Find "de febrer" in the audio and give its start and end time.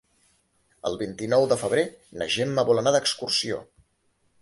1.53-1.85